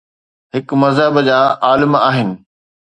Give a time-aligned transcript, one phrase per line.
[0.55, 1.39] هڪ مذهب جا
[1.71, 2.29] عالم آهن.